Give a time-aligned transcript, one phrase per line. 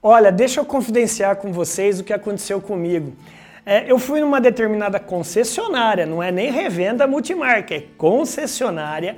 [0.00, 3.14] Olha, deixa eu confidenciar com vocês o que aconteceu comigo.
[3.66, 9.16] É, eu fui numa determinada concessionária, não é nem revenda multimarca, é concessionária.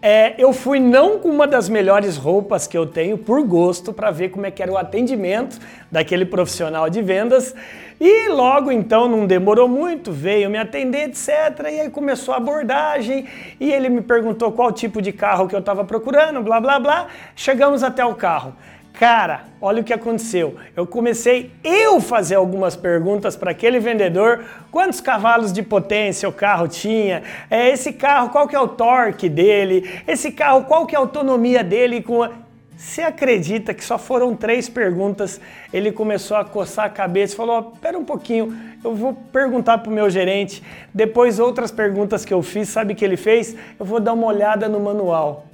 [0.00, 4.10] É, eu fui não com uma das melhores roupas que eu tenho, por gosto, para
[4.10, 5.58] ver como é que era o atendimento
[5.92, 7.54] daquele profissional de vendas.
[8.00, 11.28] E logo então, não demorou muito, veio me atender, etc.
[11.64, 13.26] E aí começou a abordagem
[13.60, 17.08] e ele me perguntou qual tipo de carro que eu estava procurando, blá blá blá.
[17.36, 18.56] Chegamos até o carro.
[18.94, 20.56] Cara, olha o que aconteceu.
[20.76, 24.44] Eu comecei eu fazer algumas perguntas para aquele vendedor.
[24.70, 27.22] Quantos cavalos de potência o carro tinha?
[27.50, 30.02] É, esse carro, qual que é o torque dele?
[30.06, 32.28] Esse carro, qual que é a autonomia dele com.
[32.76, 35.38] Você acredita que só foram três perguntas?
[35.70, 39.78] Ele começou a coçar a cabeça e falou: oh, Pera um pouquinho, eu vou perguntar
[39.78, 40.62] para o meu gerente.
[40.92, 43.54] Depois, outras perguntas que eu fiz, sabe o que ele fez?
[43.78, 45.49] Eu vou dar uma olhada no manual.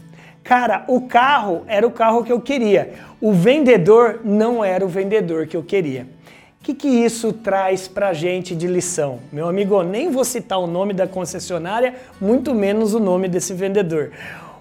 [0.46, 2.94] Cara, o carro era o carro que eu queria.
[3.20, 6.06] O vendedor não era o vendedor que eu queria.
[6.60, 9.18] O que, que isso traz pra gente de lição?
[9.32, 14.12] Meu amigo, nem vou citar o nome da concessionária, muito menos o nome desse vendedor.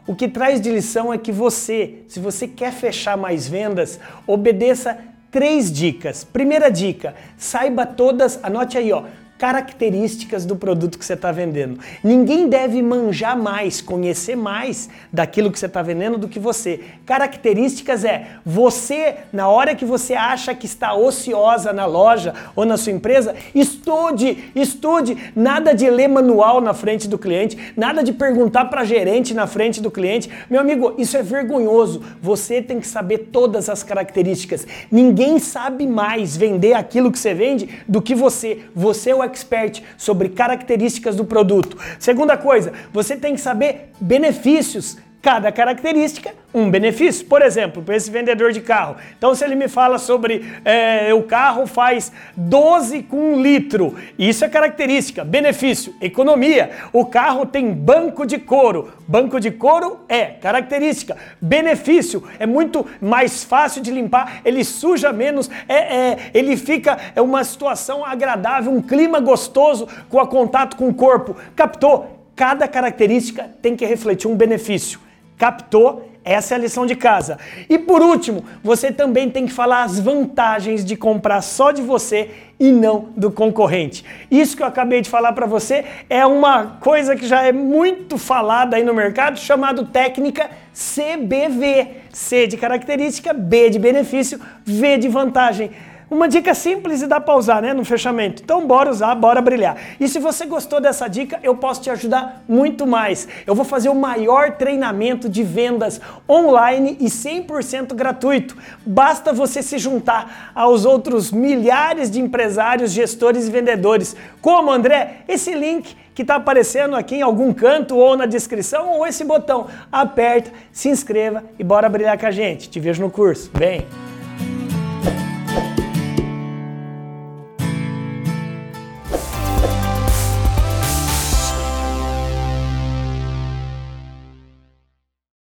[0.07, 4.97] O que traz de lição é que você, se você quer fechar mais vendas, obedeça
[5.29, 6.23] três dicas.
[6.23, 9.03] Primeira dica, saiba todas, anote aí, ó,
[9.37, 11.79] características do produto que você está vendendo.
[12.03, 16.79] Ninguém deve manjar mais, conhecer mais daquilo que você está vendendo do que você.
[17.05, 22.77] Características é você, na hora que você acha que está ociosa na loja ou na
[22.77, 25.17] sua empresa, estude, estude.
[25.35, 29.81] Nada de ler manual na frente do cliente, nada de perguntar para gerente na frente
[29.81, 30.29] do cliente.
[30.49, 32.01] Meu amigo, isso é vergonhoso.
[32.21, 34.65] Você tem que saber todas as características.
[34.89, 38.61] Ninguém sabe mais vender aquilo que você vende do que você.
[38.73, 41.77] Você é o expert sobre características do produto.
[41.99, 47.25] Segunda coisa, você tem que saber benefícios cada característica um benefício.
[47.25, 48.95] Por exemplo, para esse vendedor de carro.
[49.17, 54.45] Então, se ele me fala sobre é, o carro faz 12 com um litro, isso
[54.45, 55.25] é característica.
[55.25, 56.69] Benefício, economia.
[56.93, 58.93] O carro tem banco de couro.
[59.07, 61.17] Banco de couro é característica.
[61.41, 67.21] Benefício, é muito mais fácil de limpar, ele suja menos, é, é, ele fica é
[67.21, 71.35] uma situação agradável, um clima gostoso com o contato com o corpo.
[71.55, 72.29] Captou?
[72.35, 74.99] Cada característica tem que refletir um benefício.
[75.37, 76.09] Captou?
[76.23, 77.37] Essa é a lição de casa.
[77.69, 82.31] E por último, você também tem que falar as vantagens de comprar só de você
[82.59, 84.03] e não do concorrente.
[84.31, 88.17] Isso que eu acabei de falar para você é uma coisa que já é muito
[88.17, 92.05] falada aí no mercado, chamado técnica CBV.
[92.11, 95.69] C de característica, B de benefício, V de vantagem.
[96.09, 98.43] Uma dica simples e dá para usar, né, no fechamento.
[98.43, 99.75] Então bora usar, bora brilhar.
[99.99, 103.27] E se você gostou dessa dica, eu posso te ajudar muito mais.
[103.47, 105.99] Eu vou fazer o maior treinamento de vendas
[106.29, 108.55] online e 100% gratuito.
[108.85, 114.15] Basta você se juntar aos outros milhares de empresários, gestores e vendedores.
[114.41, 115.23] Como, André?
[115.27, 119.67] Esse link que está aparecendo aqui em algum canto ou na descrição ou esse botão.
[119.91, 122.69] Aperta, se inscreva e bora brilhar com a gente.
[122.69, 123.49] Te vejo no curso.
[123.53, 124.14] Vem!